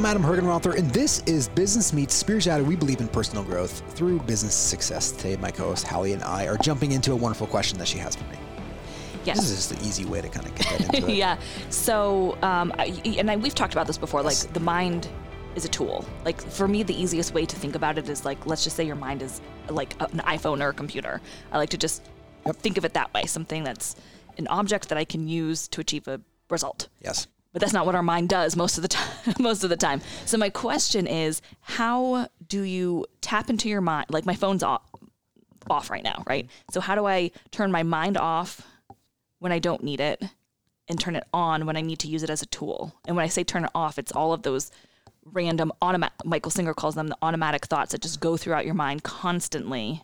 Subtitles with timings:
[0.00, 2.66] I'm Adam Hergenrother, and this is Business Meets Spirituality.
[2.66, 5.12] We believe in personal growth through business success.
[5.12, 8.16] Today, my co-host Hallie and I are jumping into a wonderful question that she has
[8.16, 8.38] for me.
[9.26, 9.36] Yes.
[9.36, 11.16] This is just an easy way to kind of get that into it.
[11.16, 11.38] yeah.
[11.68, 14.22] So, um, I, and I, we've talked about this before.
[14.22, 15.06] Like the mind
[15.54, 16.06] is a tool.
[16.24, 18.84] Like for me, the easiest way to think about it is like let's just say
[18.84, 21.20] your mind is like an iPhone or a computer.
[21.52, 22.08] I like to just
[22.46, 22.56] Yep.
[22.56, 23.26] think of it that way.
[23.26, 23.96] Something that's
[24.38, 26.88] an object that I can use to achieve a result.
[27.02, 27.26] Yes.
[27.52, 29.34] But that's not what our mind does most of the time.
[29.38, 30.00] most of the time.
[30.24, 34.06] So my question is, how do you tap into your mind?
[34.10, 34.82] Like my phone's off,
[35.68, 36.48] off right now, right?
[36.70, 38.62] So how do I turn my mind off
[39.40, 40.22] when I don't need it,
[40.88, 42.94] and turn it on when I need to use it as a tool?
[43.06, 44.70] And when I say turn it off, it's all of those
[45.24, 46.24] random automatic.
[46.24, 50.02] Michael Singer calls them the automatic thoughts that just go throughout your mind constantly.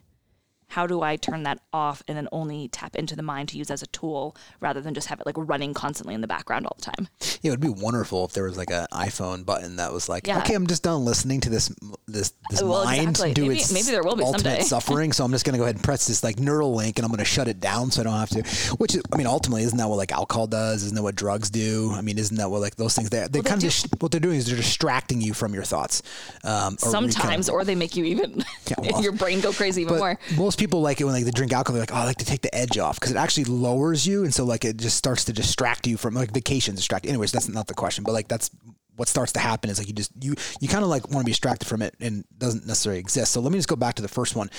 [0.68, 3.70] How do I turn that off and then only tap into the mind to use
[3.70, 6.76] as a tool rather than just have it like running constantly in the background all
[6.76, 7.08] the time?
[7.40, 10.26] Yeah, it would be wonderful if there was like an iPhone button that was like,
[10.26, 10.38] Yeah.
[10.38, 11.72] okay, I'm just done listening to this
[12.08, 13.34] this this Well, mind exactly.
[13.34, 14.62] do Maybe- its maybe there will be ultimate someday.
[14.64, 15.12] suffering.
[15.12, 17.46] So I'm just gonna go ahead and press this like Neuralink, and I'm gonna shut
[17.48, 18.42] it down so I don't have to.
[18.76, 20.82] Which is, I mean, ultimately, isn't that what like alcohol does?
[20.82, 21.92] Isn't that what drugs do?
[21.94, 23.08] I mean, isn't that what like those things?
[23.10, 25.62] They they they kind of just what they're doing is they're distracting you from your
[25.64, 26.02] thoughts.
[26.44, 29.40] Um, or you kind of- Sometimes, or they make you even Yeah, well, your brain
[29.40, 30.18] go crazy even more.
[30.36, 31.74] most people like it when like they drink alcohol.
[31.74, 34.24] They're like, oh, I like to take the edge off because it actually lowers you,
[34.24, 36.78] and so like it just starts to distract you from like vacations.
[36.78, 37.06] distract.
[37.06, 38.50] Anyways, that's not the question, but like that's
[38.96, 41.24] what starts to happen is like you just you you kind of like want to
[41.24, 43.32] be distracted from it and doesn't necessarily exist.
[43.32, 44.50] So let me just go back to the first one.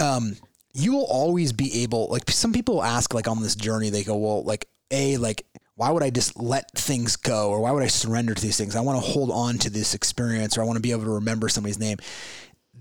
[0.00, 0.36] Um,
[0.74, 4.16] you will always be able like some people ask like on this journey they go
[4.16, 7.88] well like a like why would I just let things go or why would I
[7.88, 8.76] surrender to these things?
[8.76, 11.10] I want to hold on to this experience or I want to be able to
[11.10, 11.98] remember somebody's name.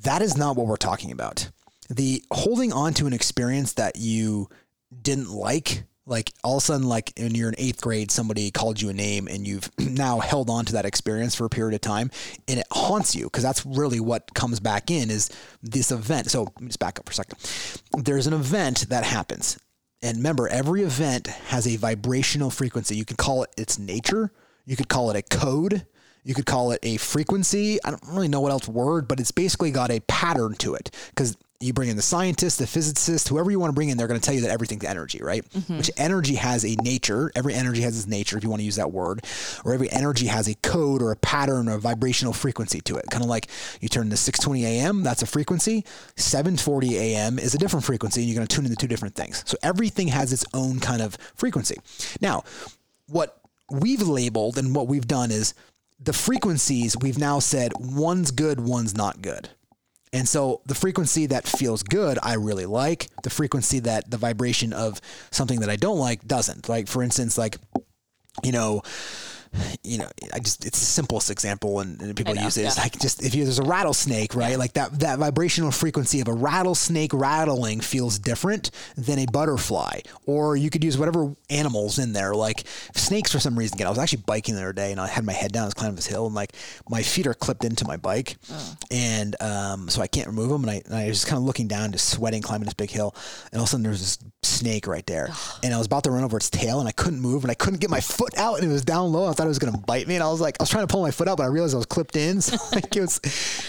[0.03, 1.49] That is not what we're talking about.
[1.89, 4.50] The holding on to an experience that you
[5.02, 8.81] didn't like, like all of a sudden, like when you're in eighth grade, somebody called
[8.81, 11.81] you a name and you've now held on to that experience for a period of
[11.81, 12.11] time
[12.47, 15.30] and it haunts you because that's really what comes back in is
[15.64, 16.30] this event.
[16.30, 17.39] So let me just back up for a second.
[18.04, 19.58] There's an event that happens.
[20.02, 22.95] And remember, every event has a vibrational frequency.
[22.95, 24.31] You could call it its nature.
[24.65, 25.87] You could call it a code.
[26.23, 27.80] You could call it a frequency.
[27.83, 30.92] I don't really know what else word, but it's basically got a pattern to it.
[31.10, 34.08] Because you bring in the scientist, the physicist, whoever you want to bring in, they're
[34.08, 35.48] going to tell you that everything's energy, right?
[35.49, 35.77] Mm-hmm.
[35.77, 37.31] Which energy has a nature.
[37.36, 39.26] Every energy has its nature, if you want to use that word.
[39.64, 43.05] Or every energy has a code or a pattern or a vibrational frequency to it.
[43.09, 43.48] Kind of like
[43.81, 45.86] you turn to 620 AM, that's a frequency.
[46.15, 49.43] 740 AM is a different frequency, and you're going to tune into two different things.
[49.45, 51.77] So everything has its own kind of frequency.
[52.21, 52.43] Now,
[53.08, 53.39] what
[53.70, 55.54] we've labeled and what we've done is
[55.99, 59.49] the frequencies we've now said one's good, one's not good.
[60.15, 63.09] And so the frequency that feels good, I really like.
[63.23, 66.70] The frequency that the vibration of something that I don't like doesn't.
[66.70, 67.58] Like for instance, like
[68.42, 68.81] you know,
[69.83, 72.66] you know, I just it's the simplest example, and, and people know, use it.
[72.66, 74.58] It's like just if you, there's a rattlesnake, right?
[74.58, 80.02] Like that that vibrational frequency of a rattlesnake rattling feels different than a butterfly.
[80.26, 82.64] Or you could use whatever animals in there, like
[82.95, 83.77] snakes for some reason.
[83.77, 85.67] Again, I was actually biking the other day, and I had my head down, I
[85.67, 86.54] was climbing this hill, and like
[86.89, 88.37] my feet are clipped into my bike,
[88.92, 90.64] and um, so I can't remove them.
[90.64, 92.89] And I, and I was just kind of looking down, just sweating, climbing this big
[92.89, 93.16] hill,
[93.52, 95.30] and all of a sudden there's this snake right there,
[95.64, 97.55] and I was about to run over its tail, and I couldn't move, and I
[97.55, 99.27] couldn't get my foot out, and it was down low.
[99.27, 100.92] I thought it was gonna bite me, and I was like, I was trying to
[100.92, 103.20] pull my foot out, but I realized I was clipped in, so like it was,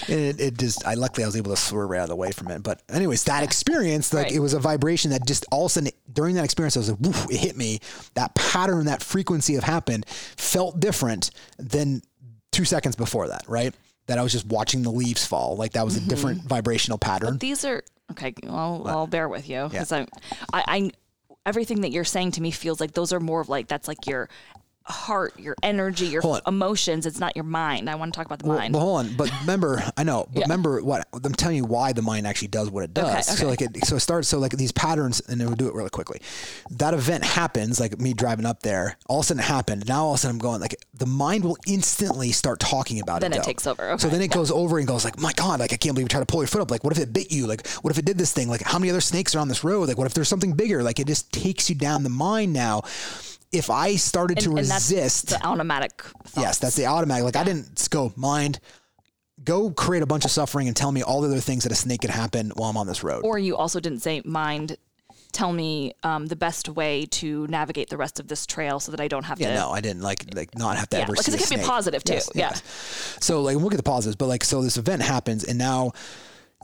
[0.09, 2.17] and it, it just, I luckily I was able to swerve right out of the
[2.17, 2.63] way from it.
[2.63, 4.33] But anyways, that experience, like Right.
[4.33, 6.91] it was a vibration that just all of a sudden during that experience, I was
[6.91, 7.81] like, woof, it hit me.
[8.15, 12.03] That pattern, that frequency of happened felt different than
[12.53, 13.75] two seconds before that, right?
[14.07, 15.57] That I was just watching the leaves fall.
[15.57, 16.09] Like that was a mm-hmm.
[16.09, 17.39] different vibrational pattern.
[17.39, 17.83] These are
[18.13, 18.35] okay.
[18.49, 20.07] I'll, I'll bear with you because I,
[20.53, 20.91] I, I,
[21.45, 24.07] everything that you're saying to me feels like those are more of like that's like
[24.07, 24.29] your
[24.89, 27.07] heart, your energy, your emotions.
[27.07, 27.91] It's not your mind.
[27.91, 28.73] I want to talk about the mind.
[28.73, 30.45] Well, hold on, but remember, I know, but Yeah.
[30.45, 33.29] remember what I'm telling you why the mind actually does what it does.
[33.29, 35.67] Okay, So like it, so it starts, so like these patterns, and it we'll do
[35.69, 36.21] it really quickly.
[36.71, 38.97] That event happens, like me driving up there.
[39.09, 39.89] All of a sudden it happened.
[39.89, 43.21] Now all of a sudden I'm going like the mind will instantly start talking about
[43.21, 43.35] Then it.
[43.35, 43.47] Then it though.
[43.47, 45.95] takes over, So then it goes over and goes like, my God, like I can't
[45.95, 46.71] believe you tried to pull your foot up.
[46.71, 47.47] Like what if it bit you?
[47.47, 48.49] Like what if it did this thing?
[48.49, 49.89] Like how many other snakes are on this road?
[49.89, 50.83] Like what if there's something bigger?
[50.85, 52.83] Like it just takes you down the mind now.
[53.53, 56.03] If I started to and, and that's resist, the automatic.
[56.03, 56.37] Thoughts.
[56.37, 57.25] Yes, that's the automatic.
[57.25, 58.61] Like I didn't go mind.
[59.45, 61.77] Go create a bunch of suffering and tell me all the other things that a
[61.77, 63.23] snake could happen while I'm on this road.
[63.25, 64.77] Or you also didn't say mind.
[65.33, 69.01] Tell me um, the best way to navigate the rest of this trail so that
[69.01, 69.55] I don't have yeah, to.
[69.55, 72.03] no, I didn't like like not have to Yeah, ever because it can be positive
[72.03, 72.15] too.
[72.15, 72.49] Yes, yeah.
[72.49, 72.63] yes.
[73.21, 75.93] So like we'll get the positives, but like so this event happens and now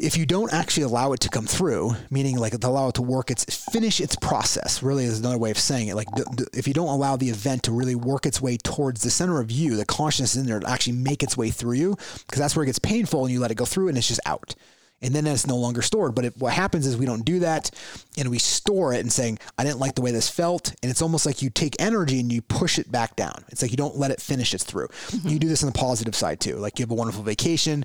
[0.02, 3.30] if you don't actually allow it to come through, meaning like allow it to work,
[3.30, 4.82] its finish its process.
[4.82, 5.94] Really, is another way of saying it.
[5.94, 6.08] Like
[6.52, 9.50] if you don't allow the event to really work its way towards the center of
[9.50, 11.96] you, the consciousness in there to actually make its way through you,
[12.26, 14.20] because that's where it gets painful, and you let it go through, and it's just
[14.26, 14.54] out
[15.02, 16.14] and then it's no longer stored.
[16.14, 17.70] But it, what happens is we don't do that,
[18.16, 21.02] and we store it and saying, "I didn't like the way this felt," and it's
[21.02, 23.44] almost like you take energy and you push it back down.
[23.48, 24.88] It's like you don't let it finish its through.
[24.88, 25.28] Mm-hmm.
[25.28, 26.56] You do this on the positive side too.
[26.56, 27.84] Like you have a wonderful vacation,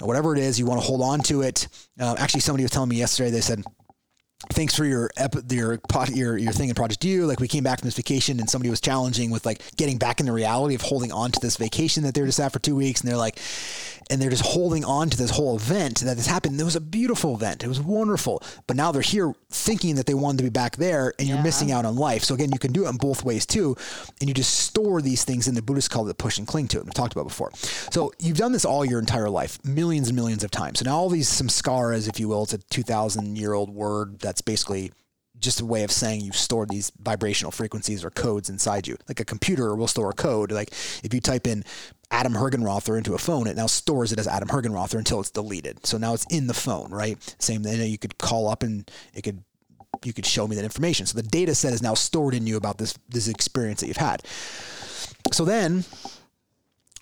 [0.00, 1.68] whatever it is, you want to hold on to it.
[1.98, 3.30] Uh, actually, somebody was telling me yesterday.
[3.30, 3.64] They said
[4.52, 5.10] thanks for your
[5.48, 5.78] your
[6.08, 7.26] your your thing in Project U.
[7.26, 10.20] Like we came back from this vacation and somebody was challenging with like getting back
[10.20, 12.76] in the reality of holding on to this vacation that they're just at for two
[12.76, 13.38] weeks, and they're like,
[14.10, 16.60] and they're just holding on to this whole event that has happened.
[16.60, 17.62] It was a beautiful event.
[17.62, 21.14] It was wonderful, but now they're here thinking that they wanted to be back there,
[21.18, 22.24] and you're missing out on life.
[22.24, 23.76] So again, you can do it in both ways too,
[24.20, 26.78] and you just store these things in the Buddhist call it push and cling to
[26.78, 26.84] it.
[26.84, 27.50] We've talked about before.
[27.54, 30.80] So you've done this all your entire life, millions and millions of times.
[30.80, 34.18] So now all these samskaras, if you will, it's a two thousand year old word
[34.30, 34.92] that's basically
[35.40, 38.96] just a way of saying you've stored these vibrational frequencies or codes inside you.
[39.08, 40.52] Like a computer will store a code.
[40.52, 40.70] Like
[41.02, 41.64] if you type in
[42.12, 45.84] Adam Hergenrother into a phone, it now stores it as Adam Hergenrother until it's deleted.
[45.84, 47.18] So now it's in the phone, right?
[47.40, 47.90] Same thing.
[47.90, 49.42] You could call up and it could
[50.04, 51.06] you could show me that information.
[51.06, 53.96] So the data set is now stored in you about this this experience that you've
[53.96, 54.22] had.
[55.32, 55.84] So then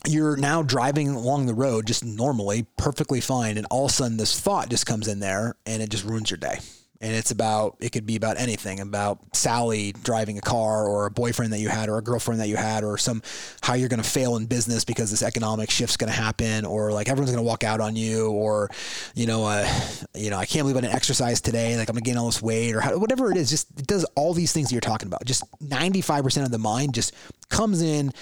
[0.07, 4.17] you're now driving along the road just normally, perfectly fine, and all of a sudden
[4.17, 6.61] this thought just comes in there and it just ruins your day
[7.01, 11.11] and it's about it could be about anything about Sally driving a car or a
[11.11, 13.23] boyfriend that you had or a girlfriend that you had or some
[13.63, 16.93] how you're going to fail in business because this economic shift's going to happen or
[16.93, 18.69] like everyone's going to walk out on you or
[19.15, 19.69] you know uh,
[20.15, 21.77] you know I can't believe I didn't exercise today.
[21.77, 23.87] Like I'm going to gain all this weight or how, whatever it is just it
[23.87, 25.25] does all these things that you're talking about.
[25.25, 27.15] Just 95% of the mind just
[27.49, 28.13] comes in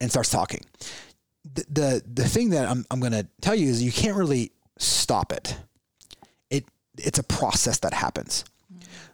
[0.00, 0.60] and starts talking.
[1.54, 4.52] The the, the thing that I'm I'm going to tell you is you can't really
[4.78, 5.56] stop it
[6.98, 8.44] it's a process that happens.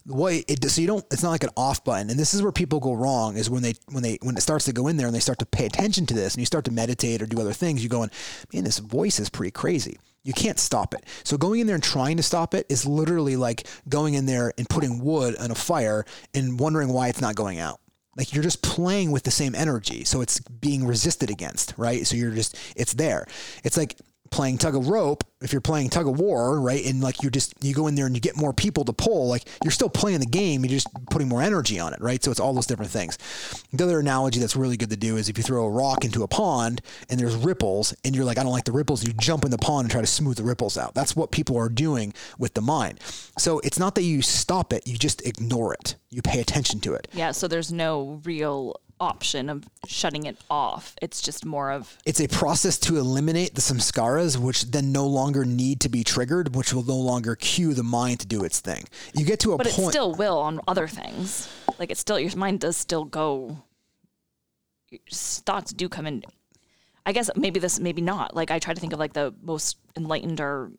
[0.05, 2.11] The way it so you don't it's not like an off button.
[2.11, 4.64] And this is where people go wrong is when they when they when it starts
[4.64, 6.64] to go in there and they start to pay attention to this and you start
[6.64, 8.11] to meditate or do other things you go and
[8.52, 9.99] man this voice is pretty crazy.
[10.25, 11.05] You can't stop it.
[11.23, 14.52] So going in there and trying to stop it is literally like going in there
[14.58, 16.05] and putting wood on a fire
[16.35, 17.81] and wondering why it's not going out.
[18.17, 20.05] Like you're just playing with the same energy.
[20.05, 22.05] So it's being resisted against right?
[22.06, 23.26] So you're just it's there.
[23.62, 23.96] It's like
[24.32, 27.55] playing tug of rope, if you're playing tug of war, right, and like you just
[27.62, 30.20] you go in there and you get more people to pull, like you're still playing
[30.20, 32.23] the game, you're just putting more energy on it, right?
[32.23, 33.19] So it's all those different things.
[33.73, 36.23] The other analogy that's really good to do is if you throw a rock into
[36.23, 39.44] a pond and there's ripples, and you're like, I don't like the ripples, you jump
[39.44, 40.94] in the pond and try to smooth the ripples out.
[40.94, 43.00] That's what people are doing with the mind.
[43.38, 45.96] So it's not that you stop it, you just ignore it.
[46.11, 47.08] You pay attention to it.
[47.14, 50.94] Yeah, so there's no real option of shutting it off.
[51.02, 55.44] It's just more of it's a process to eliminate the samskaras, which then no longer
[55.44, 58.84] need to be triggered, which will no longer cue the mind to do its thing.
[59.14, 61.49] You get to a but point, it still will on other things.
[61.81, 63.58] Like it still, your mind does still go.
[65.10, 66.22] Thoughts do come in.
[67.04, 68.37] I guess maybe this, maybe not.
[68.37, 70.70] Like I try to think of like the most enlightened or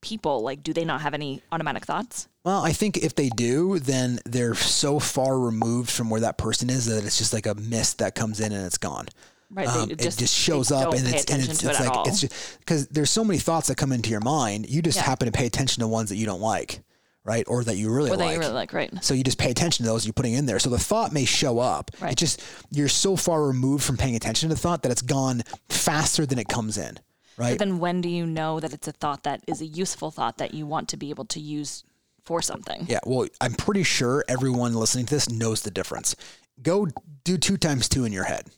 [0.00, 2.28] people like do they not have any automatic thoughts?
[2.44, 6.70] Well i think if they do then they're so far removed from where that person
[6.70, 9.08] is that it's just like a mist that comes in and it's gone.
[9.52, 12.20] Right um, just, it just shows up and it's and it's, it's it like it's
[12.20, 15.04] just because there's so many thoughts that come into your mind you just yeah.
[15.04, 16.82] happen to pay attention to ones that you don't like
[17.24, 18.92] right or that you really or like that you really like right.
[19.04, 20.58] So you just pay attention to those you're putting in there.
[20.58, 21.90] So the thought may show up.
[22.00, 22.12] Right.
[22.12, 25.42] it just you're so far removed from paying attention to the thought that it's gone
[25.68, 26.98] faster than it comes in
[27.40, 27.52] right?
[27.52, 30.38] But then when do you know that it's a thought that is a useful thought
[30.38, 31.82] that you want to be able to use
[32.22, 32.86] for something?
[32.88, 36.14] Yeah, well, I'm pretty sure everyone listening to this knows the difference.
[36.62, 36.88] Go
[37.24, 38.48] do two times two in your head.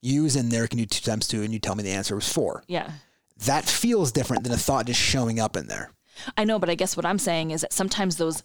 [0.00, 2.30] Use in there can do two times two, and you tell me the answer was
[2.30, 2.64] four.
[2.66, 2.90] Yeah.
[3.44, 5.90] That feels different than a thought just showing up in there.
[6.36, 8.42] I know, but I guess what I'm saying is that sometimes those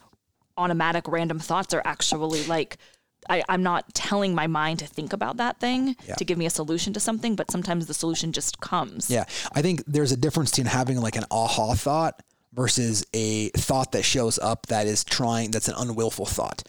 [0.57, 2.77] automatic random thoughts are actually like
[3.27, 6.15] I, am not telling my mind to think about that thing yeah.
[6.15, 9.09] to give me a solution to something, but sometimes the solution just comes.
[9.09, 9.25] Yeah.
[9.53, 12.21] I think there's a difference between having like an aha thought
[12.53, 16.63] versus a thought that shows up that is trying that's an unwillful thought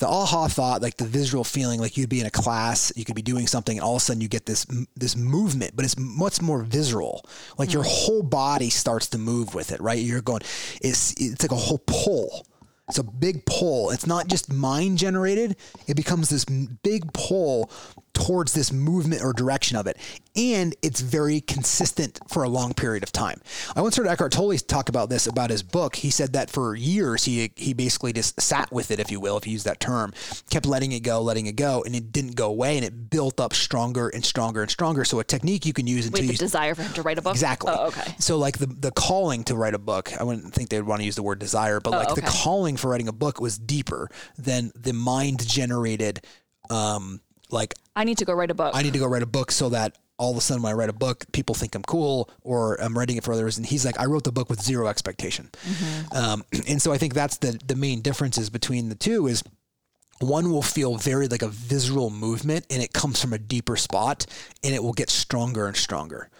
[0.00, 3.14] the aha thought like the visual feeling like you'd be in a class you could
[3.14, 5.98] be doing something and all of a sudden you get this this movement but it's
[5.98, 7.22] much more visceral
[7.58, 7.74] like mm.
[7.74, 10.40] your whole body starts to move with it right you're going
[10.80, 12.46] it's it's like a whole pull
[12.88, 13.90] It's a big pull.
[13.90, 15.56] It's not just mind generated.
[15.88, 17.70] It becomes this big pull
[18.16, 19.98] towards this movement or direction of it.
[20.34, 23.40] And it's very consistent for a long period of time.
[23.74, 25.96] I once heard Eckhart Tolle talk about this about his book.
[25.96, 29.36] He said that for years he he basically just sat with it, if you will,
[29.36, 30.12] if you use that term,
[30.50, 33.40] kept letting it go, letting it go, and it didn't go away, and it built
[33.40, 35.04] up stronger and stronger and stronger.
[35.04, 37.18] So a technique you can use until Wait, the you desire for him to write
[37.18, 37.34] a book?
[37.34, 37.72] Exactly.
[37.74, 38.14] Oh, okay.
[38.18, 41.06] So like the the calling to write a book, I wouldn't think they'd want to
[41.06, 44.10] use the word desire, but like the Oh, calling for writing a book was deeper
[44.38, 46.20] than the mind generated
[46.70, 47.20] um
[47.50, 48.72] like I need to go write a book.
[48.74, 50.74] I need to go write a book so that all of a sudden when I
[50.74, 53.58] write a book, people think I'm cool or I'm writing it for others.
[53.58, 55.50] And he's like, I wrote the book with zero expectation.
[56.12, 59.42] Um, and so I think that's the, the main differences between the two is
[60.20, 64.24] one will feel very like a visceral movement and it comes from a deeper spot
[64.64, 66.30] and it will get stronger and stronger.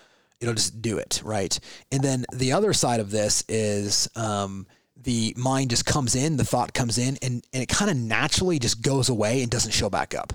[0.41, 1.21] It'll just do it.
[1.25, 1.59] Right.
[1.93, 6.45] And then the other side of this is, um, the mind just comes in, the
[6.45, 9.91] thought comes in and, and it kind of naturally just goes away and doesn't show
[9.91, 10.33] back up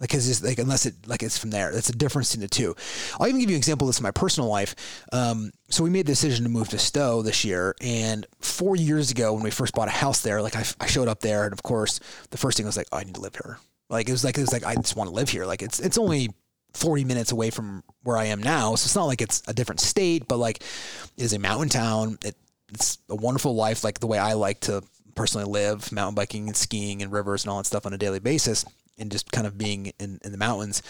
[0.00, 1.72] like it's like unless it like it's from there.
[1.72, 2.76] That's a difference in the two.
[3.18, 4.74] I'll even give you an example of this in my personal life.
[5.12, 9.10] Um, so we made the decision to move to stowe this year and four years
[9.10, 11.52] ago when we first bought a house there like i, I showed up there and
[11.52, 12.00] of course
[12.30, 13.58] the first thing was like oh, i need to live here.
[13.90, 15.44] Like it was like it was like i just want to live here.
[15.44, 16.30] Like it's it's only
[16.74, 19.80] 40 minutes away from where i am now so it's not like it's a different
[19.80, 20.58] state but like
[21.16, 22.18] it is a mountain town.
[22.24, 22.36] It,
[22.72, 24.82] it's a wonderful life like the way i like to
[25.14, 28.20] personally live mountain biking and skiing and rivers and all that stuff on a daily
[28.20, 28.64] basis
[28.98, 30.82] and just kind of being in, in the mountains.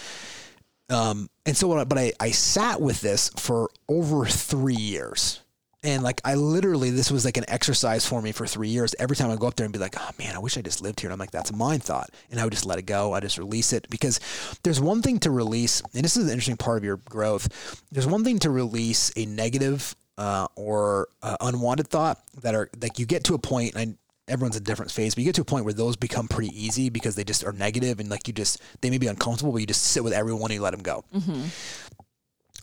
[0.91, 5.41] Um, and so, what I, but I, I sat with this for over three years.
[5.85, 8.97] And like, I literally, this was like an exercise for me for three years.
[8.99, 10.83] Every time I go up there and be like, oh man, I wish I just
[10.83, 11.09] lived here.
[11.09, 12.11] And I'm like, that's a mind thought.
[12.33, 13.12] And I would just let it go.
[13.12, 14.19] I just release it because
[14.65, 15.81] there's one thing to release.
[15.95, 17.85] And this is the interesting part of your growth.
[17.93, 22.99] There's one thing to release a negative uh, or uh, unwanted thought that are like
[22.99, 23.95] you get to a point, and I,
[24.28, 26.90] everyone's a different phase, but you get to a point where those become pretty easy
[26.90, 29.66] because they just are negative and like you just they may be uncomfortable, but you
[29.66, 31.04] just sit with everyone and you let them go.
[31.14, 31.44] Mm-hmm.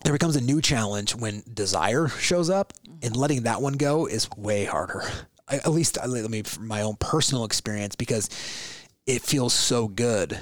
[0.04, 4.30] There becomes a new challenge when desire shows up, and letting that one go is
[4.38, 5.04] way harder.
[5.48, 8.30] I, at least I, let me from my own personal experience because
[9.08, 10.40] it feels so good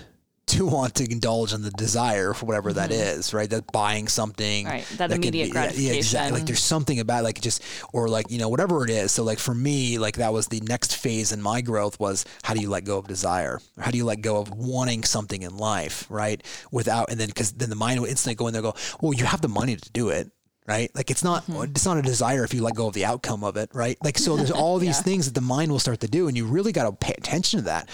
[0.47, 3.19] to want to indulge in the desire for whatever that mm-hmm.
[3.19, 3.49] is, right?
[3.49, 6.39] That buying something, Right, that could immediate be- yeah, Yeah, exactly.
[6.39, 9.11] Like there's something about like just or like you know whatever it is.
[9.11, 12.53] So like for me, like that was the next phase in my growth was how
[12.53, 13.59] do you let go of desire?
[13.79, 16.43] How do you let go of wanting something in life, right?
[16.71, 19.13] Without and then because then the mind will instantly go in there and go, well,
[19.13, 20.31] you have the money to do it.
[20.65, 21.63] Right, like it's not mm-hmm.
[21.63, 23.97] it's not a desire if you let go of the outcome of it, right?
[24.01, 26.45] Like so, there's all these things that the mind will start to do, and you
[26.45, 27.89] really got to pay attention to that.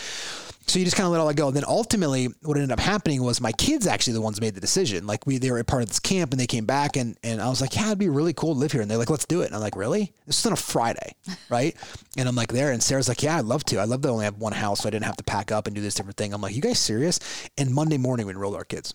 [0.69, 1.47] So you just kind of let all that go.
[1.47, 4.61] And then ultimately, what ended up happening was my kids actually the ones made the
[4.61, 5.07] decision.
[5.07, 7.41] Like we, they were a part of this camp, and they came back, and and
[7.41, 8.81] I was like, yeah, it'd be really cool to live here.
[8.81, 9.47] And they're like, let's do it.
[9.47, 10.13] And I'm like, really?
[10.27, 11.15] This is on a Friday,
[11.49, 11.75] right?
[12.17, 13.79] and I'm like there, and Sarah's like, yeah, I'd love to.
[13.79, 15.75] I'd love to only have one house, so I didn't have to pack up and
[15.75, 16.33] do this different thing.
[16.33, 17.19] I'm like, you guys serious?
[17.57, 18.93] And Monday morning we enrolled our kids.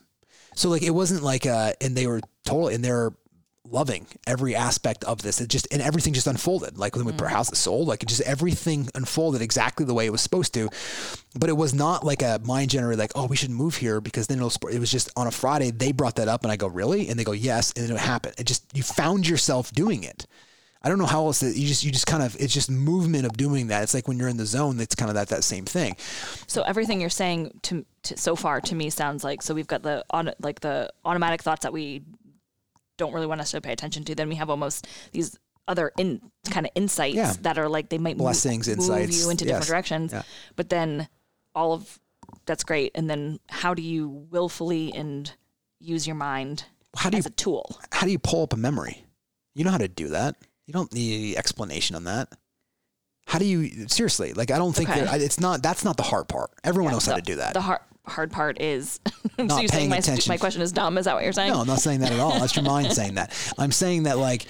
[0.55, 3.11] So like it wasn't like uh, and they were totally and they're
[3.71, 5.41] loving every aspect of this.
[5.41, 6.77] It just and everything just unfolded.
[6.77, 7.33] Like when we put our mm.
[7.33, 10.69] house sold, like it just everything unfolded exactly the way it was supposed to.
[11.37, 14.27] But it was not like a mind generated like, oh, we should move here because
[14.27, 14.49] then it'll.
[14.49, 17.09] sp-" It was just on a Friday they brought that up and I go really,
[17.09, 18.35] and they go yes, and then it happened.
[18.37, 20.25] It just you found yourself doing it.
[20.85, 23.25] I don't know how else that you just you just kind of it's just movement
[23.25, 23.81] of doing that.
[23.81, 25.95] It's like when you're in the zone, it's kind of that that same thing.
[26.45, 29.81] So everything you're saying to, to so far to me sounds like so we've got
[29.81, 32.03] the on like the automatic thoughts that we
[32.97, 34.15] don't really want us to pay attention to.
[34.15, 35.37] Then we have almost these
[35.67, 36.21] other in
[36.51, 37.33] kind of insights Yeah.
[37.41, 39.51] that are like they might move- Blessings, move, insights, you into yes.
[39.53, 40.13] different directions.
[40.13, 40.21] Yeah.
[40.55, 41.07] But then
[41.53, 41.99] all of
[42.45, 42.91] that's great.
[42.95, 45.31] And then how do you willfully and
[45.79, 47.79] use your mind How do you as a tool?
[47.91, 49.05] how do you pull up a memory?
[49.55, 50.35] You know how to do that.
[50.67, 52.29] You don't need any explanation on that.
[53.27, 54.33] How do you seriously?
[54.33, 55.01] Like I don't think Okay.
[55.03, 55.63] that it's not.
[55.63, 56.51] That's not the hard part.
[56.63, 57.53] Everyone knows how to do that.
[57.53, 58.99] The hard hard part is
[59.37, 60.31] so Not you're saying paying my, attention.
[60.31, 60.97] my question is dumb.
[60.97, 61.51] Is that what you're saying?
[61.51, 62.39] no, I'm not saying that at all.
[62.39, 63.33] That's your mind saying that.
[63.57, 64.45] I'm saying that like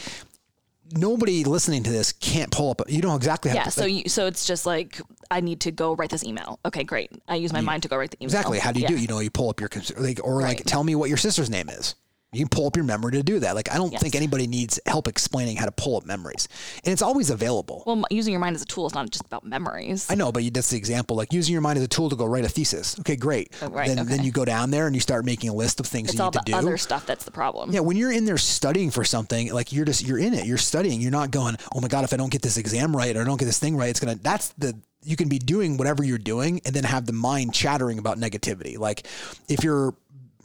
[0.92, 2.82] nobody listening to this can't pull up.
[2.88, 3.58] You know exactly how.
[3.58, 6.60] Yeah, to, so you, so it's just like I need to go write this email.
[6.66, 7.12] Okay, great.
[7.28, 8.28] I use my mind to go write the email.
[8.28, 8.60] exactly.
[8.60, 8.90] How do you yeah.
[8.90, 8.96] do?
[8.96, 9.02] it?
[9.02, 11.70] You know, you pull up your like or like tell me what your sister's name
[11.70, 11.96] is.
[12.34, 13.56] You can pull up your memory to do that.
[13.56, 14.02] Like I don't Yes.
[14.02, 16.48] think anybody needs help explaining how to pull up memories,
[16.84, 17.84] and it's always available.
[17.86, 20.06] Well, using your mind as a tool is not just about memories.
[20.10, 21.16] I know, but that's the example.
[21.16, 23.00] Like using your mind as a tool to go write a thesis.
[23.00, 23.54] Okay, great.
[23.62, 25.86] Oh, right, then, then you go down there and you start making a list of
[25.86, 26.58] things it's you all need the to do.
[26.58, 27.72] other stuff that's the problem.
[27.72, 30.46] Yeah, when you're in there studying for something, like you're just you're in it.
[30.46, 31.00] You're studying.
[31.00, 33.24] You're not going, oh my god, if I don't get this exam right or I
[33.24, 34.16] don't get this thing right, it's gonna.
[34.16, 34.78] That's the
[35.08, 38.76] you can be doing whatever you're doing and then have the mind chattering about negativity.
[38.78, 39.06] Like
[39.48, 39.94] if you're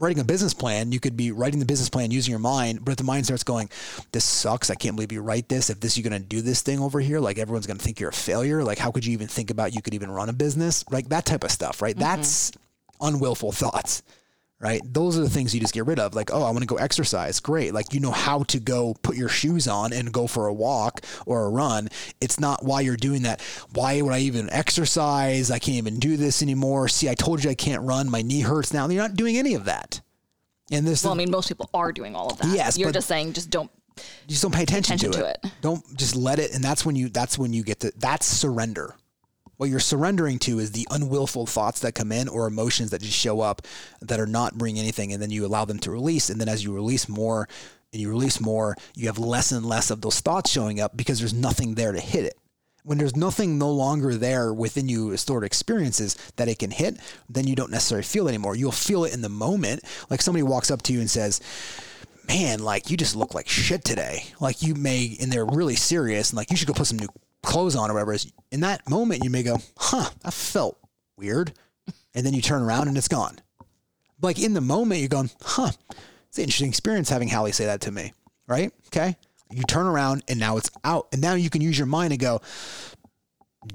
[0.00, 2.92] writing a business plan, you could be writing the business plan using your mind, but
[2.92, 3.68] if the mind starts going,
[4.12, 5.70] this sucks, I can't believe you write this.
[5.70, 8.00] If this you're going to do this thing over here, like everyone's going to think
[8.00, 8.64] you're a failure.
[8.64, 10.84] Like how could you even think about you could even run a business?
[10.90, 11.94] Like that type of stuff, right?
[11.94, 12.00] Mm-hmm.
[12.00, 12.52] That's
[13.00, 14.02] unwillful thoughts
[14.60, 14.82] right?
[14.84, 16.14] Those are the things you just get rid of.
[16.14, 17.40] Like, oh, I want to go exercise.
[17.40, 17.72] Great.
[17.72, 21.00] Like, you know how to go put your shoes on and go for a walk
[21.26, 21.88] or a run.
[22.20, 23.40] It's not why you're doing that.
[23.72, 25.50] Why would I even exercise?
[25.50, 26.88] I can't even do this anymore.
[26.88, 28.10] See, I told you I can't run.
[28.10, 28.86] My knee hurts now.
[28.88, 30.00] You're not doing any of that.
[30.70, 32.54] And this, well, I mean, most people are doing all of that.
[32.54, 33.70] Yes, you're just saying, just don't.
[34.28, 35.38] Just don't pay attention, attention to, to it.
[35.42, 35.52] it.
[35.60, 37.08] Don't just let it, and that's when you.
[37.08, 37.92] That's when you get to.
[37.98, 38.94] That's surrender
[39.60, 43.12] what you're surrendering to is the unwillful thoughts that come in or emotions that just
[43.12, 43.60] show up
[44.00, 46.64] that are not bringing anything and then you allow them to release and then as
[46.64, 47.46] you release more
[47.92, 51.18] and you release more you have less and less of those thoughts showing up because
[51.18, 52.38] there's nothing there to hit it.
[52.84, 56.96] When there's nothing no longer there within you stored experiences that it can hit
[57.28, 58.56] then you don't necessarily feel it anymore.
[58.56, 59.82] You'll feel it in the moment.
[60.08, 61.38] Like somebody walks up to you and says
[62.26, 64.24] man like you just look like shit today.
[64.40, 67.08] Like you may and they're really serious and like you should go put some new
[67.42, 70.78] clothes on or whatever is in that moment you may go, huh, that felt
[71.16, 71.52] weird.
[72.14, 73.38] And then you turn around and it's gone.
[74.20, 75.70] Like in the moment, you're going, huh,
[76.28, 78.12] it's an interesting experience having Hallie say that to me.
[78.46, 78.72] Right.
[78.88, 79.16] Okay.
[79.50, 81.08] You turn around and now it's out.
[81.12, 82.40] And now you can use your mind and go,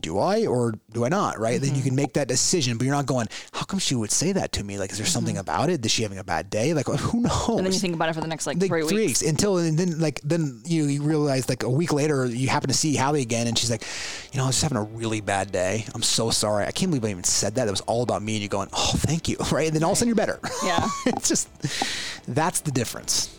[0.02, 1.40] do I or do I not?
[1.40, 1.56] Right.
[1.56, 1.66] Mm-hmm.
[1.66, 1.88] Then you mm-hmm.
[1.90, 4.64] can make that decision, but you're not going, how come she would say that to
[4.64, 4.80] me?
[4.80, 5.14] Like, is there mm-hmm.
[5.14, 5.86] something about it?
[5.86, 6.74] Is she having a bad day?
[6.74, 7.50] Like, who knows?
[7.50, 9.22] And then you think about it for the next like, like three, three weeks.
[9.22, 9.30] weeks.
[9.30, 12.74] until, and then like, then you, you realize like a week later, you happen to
[12.74, 13.84] see Hallie again and she's like,
[14.32, 15.86] you know, I was just having a really bad day.
[15.94, 16.66] I'm so sorry.
[16.66, 17.68] I can't believe I even said that.
[17.68, 18.36] It was all about me.
[18.36, 19.38] And you're going, oh, thank you.
[19.56, 19.68] Right.
[19.68, 20.40] And then all of a sudden you're better.
[20.64, 20.90] Yeah.
[21.06, 21.48] it's just,
[22.28, 23.35] that's the difference.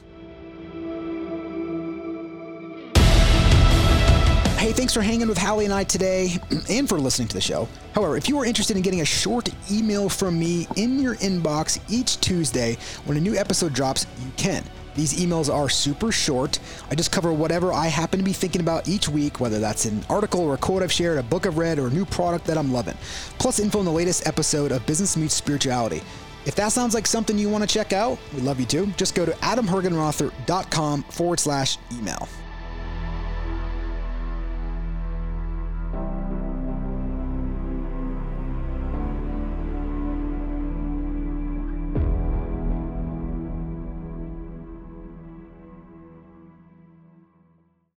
[4.66, 7.68] Hey, thanks for hanging with Hallie and I today and for listening to the show.
[7.92, 11.78] However, if you are interested in getting a short email from me in your inbox
[11.88, 14.64] each Tuesday when a new episode drops, you can.
[14.96, 16.58] These emails are super short.
[16.90, 20.04] I just cover whatever I happen to be thinking about each week, whether that's an
[20.10, 22.58] article or a quote I've shared, a book I've read, or a new product that
[22.58, 22.98] I'm loving.
[23.38, 26.02] Plus, info on the latest episode of Business Meets Spirituality.
[26.44, 28.86] If that sounds like something you want to check out, we'd love you to.
[28.96, 32.28] Just go to adamhergenrother.com forward slash email.